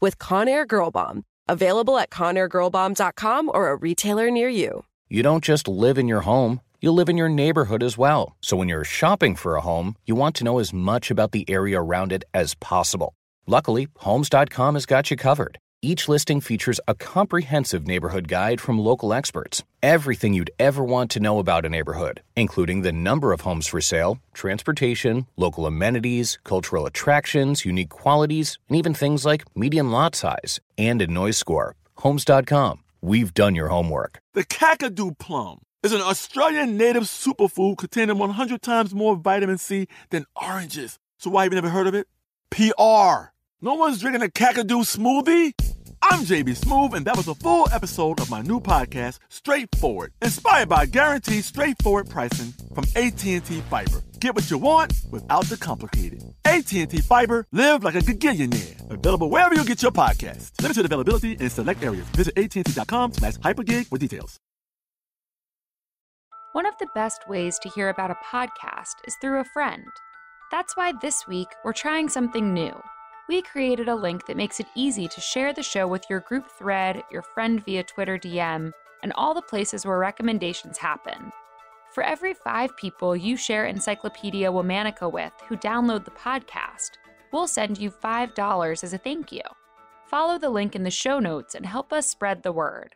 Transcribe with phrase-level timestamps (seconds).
[0.00, 1.24] with Conair Girl Bomb.
[1.48, 4.84] Available at ConairGirlBomb.com or a retailer near you.
[5.08, 8.36] You don't just live in your home, you live in your neighborhood as well.
[8.40, 11.48] So when you're shopping for a home, you want to know as much about the
[11.48, 13.14] area around it as possible.
[13.46, 15.58] Luckily, Homes.com has got you covered.
[15.84, 19.62] Each listing features a comprehensive neighborhood guide from local experts.
[19.82, 23.82] Everything you'd ever want to know about a neighborhood, including the number of homes for
[23.82, 30.58] sale, transportation, local amenities, cultural attractions, unique qualities, and even things like median lot size
[30.78, 31.76] and a noise score.
[31.96, 32.82] Homes.com.
[33.02, 34.20] We've done your homework.
[34.32, 40.24] The Kakadu plum is an Australian native superfood containing 100 times more vitamin C than
[40.34, 40.98] oranges.
[41.18, 42.06] So why have you never heard of it?
[42.48, 43.34] PR.
[43.60, 45.52] No one's drinking a Kakadu smoothie?
[46.10, 50.68] I'm JB Smoove, and that was a full episode of my new podcast, Straightforward, inspired
[50.68, 54.02] by guaranteed straightforward pricing from AT&T Fiber.
[54.20, 56.22] Get what you want without the complicated.
[56.44, 58.90] AT&T Fiber, live like a gigillionaire.
[58.90, 60.60] Available wherever you get your podcast.
[60.60, 62.06] Limited availability in select areas.
[62.10, 64.38] Visit AT&T.com slash hypergig for details.
[66.52, 69.86] One of the best ways to hear about a podcast is through a friend.
[70.50, 72.74] That's why this week we're trying something new–
[73.28, 76.50] we created a link that makes it easy to share the show with your group
[76.50, 78.70] thread, your friend via Twitter DM,
[79.02, 81.32] and all the places where recommendations happen.
[81.92, 86.92] For every five people you share Encyclopedia Womanica with who download the podcast,
[87.32, 89.42] we'll send you $5 as a thank you.
[90.06, 92.94] Follow the link in the show notes and help us spread the word.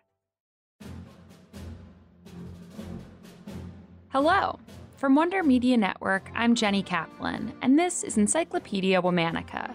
[4.08, 4.58] Hello.
[4.96, 9.72] From Wonder Media Network, I'm Jenny Kaplan, and this is Encyclopedia Womanica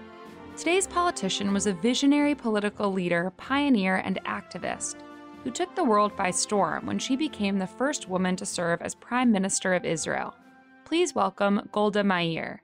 [0.56, 4.98] Today's politician was a visionary political leader, pioneer, and activist
[5.44, 8.94] who took the world by storm when she became the first woman to serve as
[8.94, 10.36] Prime Minister of Israel.
[10.86, 12.62] Please welcome Golda Meir.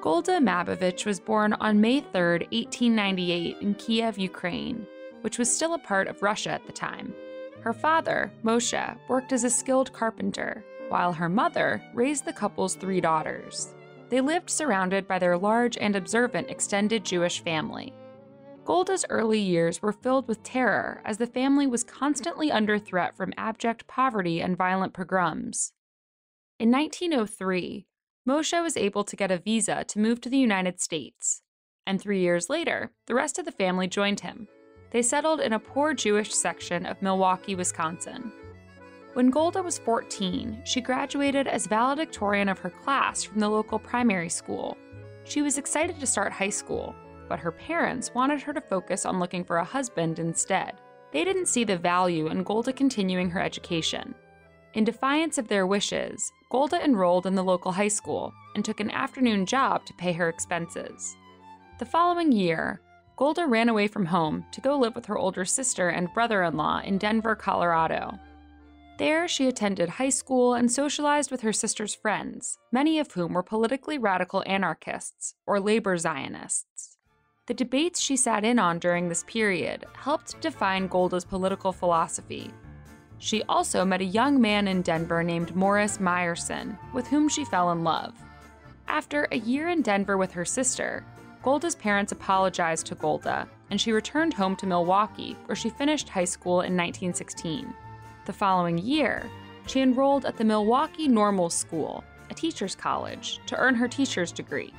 [0.00, 4.86] Golda Mabovich was born on May 3, 1898, in Kiev, Ukraine,
[5.20, 7.14] which was still a part of Russia at the time.
[7.60, 13.02] Her father, Moshe, worked as a skilled carpenter, while her mother raised the couple's three
[13.02, 13.74] daughters
[14.12, 17.94] they lived surrounded by their large and observant extended Jewish family.
[18.62, 23.32] Golda's early years were filled with terror as the family was constantly under threat from
[23.38, 25.72] abject poverty and violent pogroms.
[26.60, 27.86] In 1903,
[28.28, 31.40] Moshe was able to get a visa to move to the United States,
[31.86, 34.46] and three years later, the rest of the family joined him.
[34.90, 38.30] They settled in a poor Jewish section of Milwaukee, Wisconsin.
[39.14, 44.30] When Golda was 14, she graduated as valedictorian of her class from the local primary
[44.30, 44.78] school.
[45.24, 46.94] She was excited to start high school,
[47.28, 50.80] but her parents wanted her to focus on looking for a husband instead.
[51.12, 54.14] They didn't see the value in Golda continuing her education.
[54.72, 58.90] In defiance of their wishes, Golda enrolled in the local high school and took an
[58.90, 61.14] afternoon job to pay her expenses.
[61.78, 62.80] The following year,
[63.16, 66.56] Golda ran away from home to go live with her older sister and brother in
[66.56, 68.18] law in Denver, Colorado.
[68.98, 73.42] There, she attended high school and socialized with her sister's friends, many of whom were
[73.42, 76.98] politically radical anarchists or labor Zionists.
[77.46, 82.50] The debates she sat in on during this period helped define Golda's political philosophy.
[83.18, 87.72] She also met a young man in Denver named Morris Meyerson, with whom she fell
[87.72, 88.14] in love.
[88.88, 91.04] After a year in Denver with her sister,
[91.42, 96.24] Golda's parents apologized to Golda, and she returned home to Milwaukee, where she finished high
[96.24, 97.74] school in 1916.
[98.24, 99.28] The following year,
[99.66, 104.72] she enrolled at the Milwaukee Normal School, a teacher's college, to earn her teacher's degree.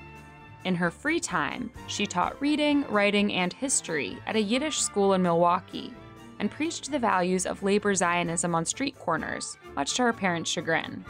[0.63, 5.21] In her free time, she taught reading, writing, and history at a Yiddish school in
[5.21, 5.93] Milwaukee
[6.39, 11.03] and preached the values of labor Zionism on street corners, much to her parents' chagrin.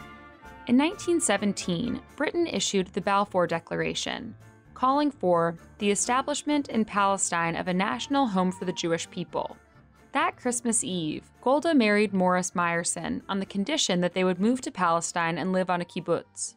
[0.66, 4.34] In 1917, Britain issued the Balfour Declaration,
[4.74, 9.56] calling for the establishment in Palestine of a national home for the Jewish people.
[10.14, 14.70] That Christmas Eve, Golda married Morris Meyerson on the condition that they would move to
[14.70, 16.54] Palestine and live on a kibbutz.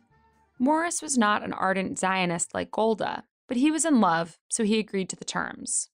[0.59, 4.77] Morris was not an ardent Zionist like Golda, but he was in love, so he
[4.77, 5.89] agreed to the terms.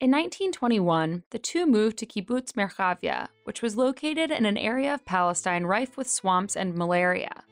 [0.00, 5.04] In 1921, the two moved to Kibbutz Merchavia, which was located in an area of
[5.04, 7.42] Palestine rife with swamps and malaria.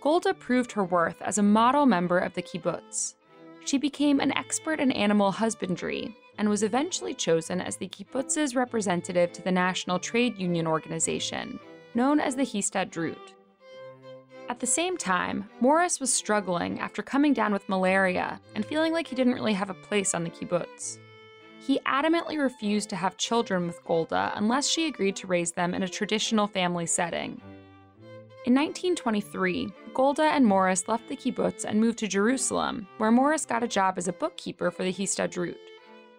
[0.00, 3.14] Golda proved her worth as a model member of the kibbutz.
[3.68, 9.30] She became an expert in animal husbandry and was eventually chosen as the kibbutz's representative
[9.32, 11.60] to the National Trade Union Organization,
[11.94, 13.34] known as the Histadrut.
[14.48, 19.06] At the same time, Morris was struggling after coming down with malaria and feeling like
[19.06, 20.96] he didn't really have a place on the kibbutz.
[21.60, 25.82] He adamantly refused to have children with Golda unless she agreed to raise them in
[25.82, 27.38] a traditional family setting.
[28.46, 33.64] In 1923, Golda and Morris left the kibbutz and moved to Jerusalem, where Morris got
[33.64, 35.56] a job as a bookkeeper for the Histadrut.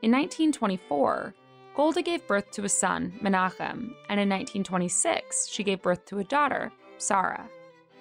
[0.01, 1.33] In 1924,
[1.75, 6.25] Golda gave birth to a son, Menachem, and in 1926, she gave birth to a
[6.25, 7.49] daughter, Sarah.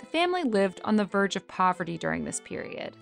[0.00, 2.96] The family lived on the verge of poverty during this period.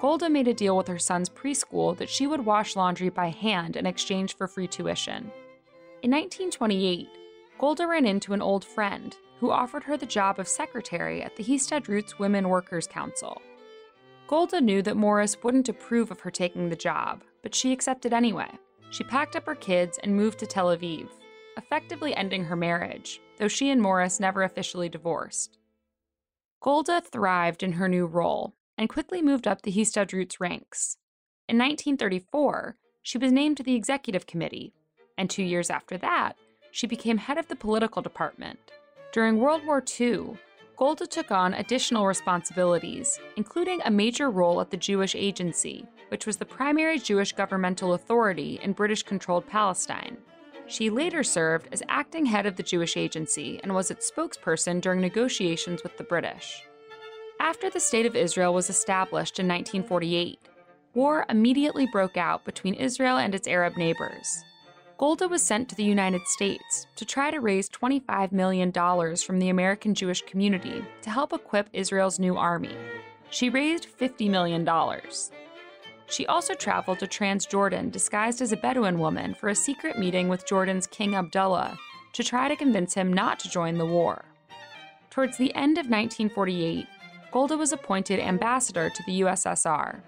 [0.00, 3.76] Golda made a deal with her son's preschool that she would wash laundry by hand
[3.76, 5.30] in exchange for free tuition.
[6.02, 7.08] In 1928,
[7.58, 11.42] Golda ran into an old friend who offered her the job of secretary at the
[11.42, 13.40] Histadrut's Women Workers Council.
[14.26, 18.50] Golda knew that Morris wouldn't approve of her taking the job, but she accepted anyway.
[18.90, 21.08] She packed up her kids and moved to Tel Aviv,
[21.56, 25.58] effectively ending her marriage, though she and Morris never officially divorced.
[26.60, 30.96] Golda thrived in her new role and quickly moved up the Histadrut's ranks.
[31.48, 34.72] In 1934, she was named to the executive committee,
[35.16, 36.36] and two years after that,
[36.72, 38.58] she became head of the political department.
[39.16, 40.36] During World War II,
[40.76, 46.36] Golda took on additional responsibilities, including a major role at the Jewish Agency, which was
[46.36, 50.18] the primary Jewish governmental authority in British controlled Palestine.
[50.66, 55.00] She later served as acting head of the Jewish Agency and was its spokesperson during
[55.00, 56.64] negotiations with the British.
[57.40, 60.38] After the State of Israel was established in 1948,
[60.92, 64.44] war immediately broke out between Israel and its Arab neighbors.
[64.98, 69.50] Golda was sent to the United States to try to raise $25 million from the
[69.50, 72.74] American Jewish community to help equip Israel's new army.
[73.28, 74.66] She raised $50 million.
[76.06, 80.46] She also traveled to Transjordan disguised as a Bedouin woman for a secret meeting with
[80.46, 81.76] Jordan's King Abdullah
[82.14, 84.24] to try to convince him not to join the war.
[85.10, 86.86] Towards the end of 1948,
[87.32, 90.00] Golda was appointed ambassador to the USSR.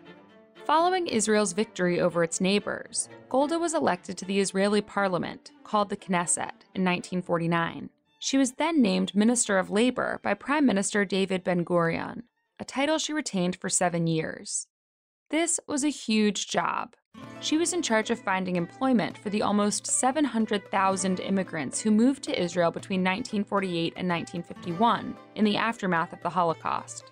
[0.69, 5.97] Following Israel's victory over its neighbors, Golda was elected to the Israeli parliament, called the
[5.97, 7.89] Knesset, in 1949.
[8.19, 12.25] She was then named Minister of Labor by Prime Minister David Ben Gurion,
[12.61, 14.67] a title she retained for seven years.
[15.31, 16.97] This was a huge job.
[17.41, 22.39] She was in charge of finding employment for the almost 700,000 immigrants who moved to
[22.39, 27.11] Israel between 1948 and 1951 in the aftermath of the Holocaust.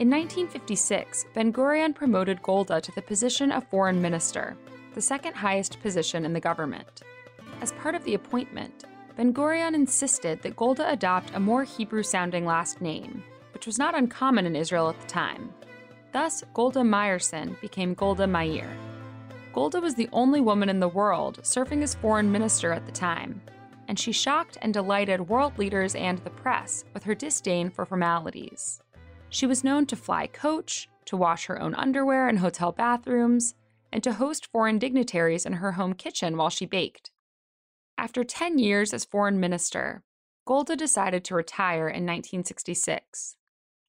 [0.00, 4.56] In 1956, Ben Gurion promoted Golda to the position of foreign minister,
[4.94, 7.02] the second highest position in the government.
[7.60, 8.84] As part of the appointment,
[9.18, 13.94] Ben Gurion insisted that Golda adopt a more Hebrew sounding last name, which was not
[13.94, 15.52] uncommon in Israel at the time.
[16.12, 18.74] Thus, Golda Meyerson became Golda Meir.
[19.52, 23.42] Golda was the only woman in the world serving as foreign minister at the time,
[23.86, 28.80] and she shocked and delighted world leaders and the press with her disdain for formalities.
[29.30, 33.54] She was known to fly coach, to wash her own underwear in hotel bathrooms,
[33.92, 37.12] and to host foreign dignitaries in her home kitchen while she baked.
[37.96, 40.02] After 10 years as foreign minister,
[40.46, 43.36] Golda decided to retire in 1966.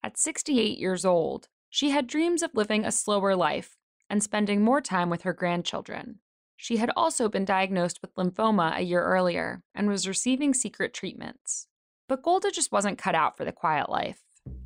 [0.04, 3.78] At 68 years old, she had dreams of living a slower life
[4.10, 6.20] and spending more time with her grandchildren.
[6.56, 11.68] She had also been diagnosed with lymphoma a year earlier and was receiving secret treatments.
[12.08, 14.22] But Golda just wasn't cut out for the quiet life.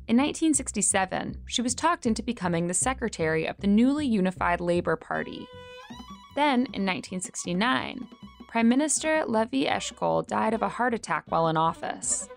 [0.08, 5.48] In 1967, she was talked into becoming the secretary of the newly unified Labor Party.
[6.36, 8.06] Then, in 1969,
[8.46, 12.28] Prime Minister Levi Eshkol died of a heart attack while in office.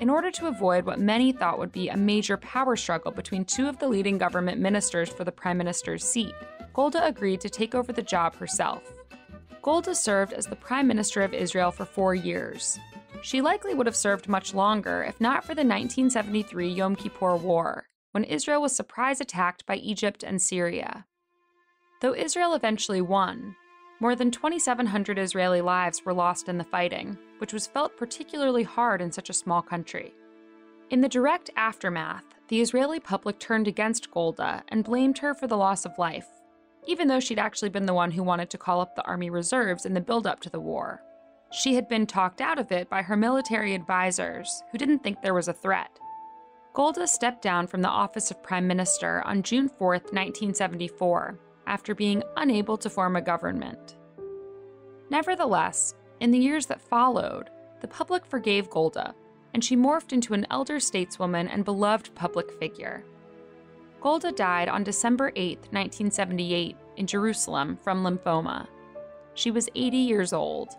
[0.00, 3.68] In order to avoid what many thought would be a major power struggle between two
[3.68, 6.34] of the leading government ministers for the prime minister's seat,
[6.74, 8.82] Golda agreed to take over the job herself.
[9.62, 12.80] Golda served as the prime minister of Israel for four years,
[13.22, 17.86] she likely would have served much longer if not for the 1973 Yom Kippur War,
[18.10, 21.06] when Israel was surprise attacked by Egypt and Syria.
[22.00, 23.54] Though Israel eventually won,
[24.00, 29.00] more than 2,700 Israeli lives were lost in the fighting, which was felt particularly hard
[29.00, 30.12] in such a small country.
[30.90, 35.56] In the direct aftermath, the Israeli public turned against Golda and blamed her for the
[35.56, 36.26] loss of life,
[36.88, 39.86] even though she'd actually been the one who wanted to call up the army reserves
[39.86, 41.00] in the build up to the war.
[41.52, 45.34] She had been talked out of it by her military advisors, who didn't think there
[45.34, 45.98] was a threat.
[46.72, 52.22] Golda stepped down from the office of Prime Minister on June 4, 1974, after being
[52.38, 53.96] unable to form a government.
[55.10, 57.50] Nevertheless, in the years that followed,
[57.82, 59.14] the public forgave Golda,
[59.52, 63.04] and she morphed into an elder stateswoman and beloved public figure.
[64.00, 68.66] Golda died on December 8, 1978, in Jerusalem from lymphoma.
[69.34, 70.70] She was 80 years old.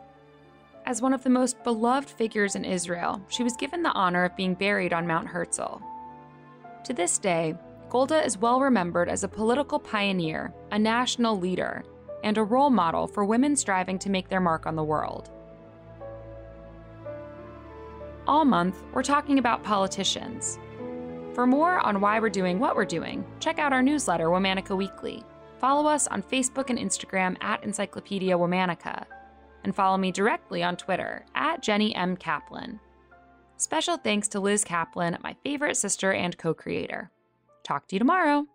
[0.86, 4.36] As one of the most beloved figures in Israel, she was given the honor of
[4.36, 5.82] being buried on Mount Herzl.
[6.84, 7.56] To this day,
[7.90, 11.84] Golda is well remembered as a political pioneer, a national leader,
[12.24, 15.30] and a role model for women striving to make their mark on the world.
[18.28, 20.60] All month, we're talking about politicians.
[21.34, 25.24] For more on why we're doing what we're doing, check out our newsletter, Womanica Weekly.
[25.60, 29.06] Follow us on Facebook and Instagram at Encyclopedia Womanica,
[29.64, 32.16] and follow me directly on Twitter at Jenny M.
[32.16, 32.80] Kaplan.
[33.58, 37.12] Special thanks to Liz Kaplan, my favorite sister and co creator.
[37.64, 38.46] Talk to you tomorrow.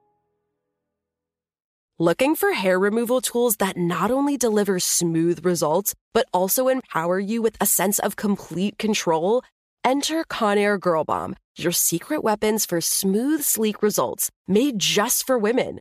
[1.99, 7.43] Looking for hair removal tools that not only deliver smooth results, but also empower you
[7.43, 9.43] with a sense of complete control?
[9.83, 15.81] Enter Conair Girl Bomb, your secret weapons for smooth, sleek results made just for women.